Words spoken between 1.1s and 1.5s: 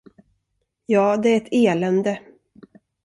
det är ett